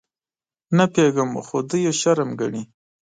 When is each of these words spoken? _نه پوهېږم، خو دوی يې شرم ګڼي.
_نه 0.75 0.85
پوهېږم، 0.93 1.29
خو 1.47 1.57
دوی 1.69 1.81
يې 1.85 1.93
شرم 2.01 2.29
ګڼي. 2.39 2.61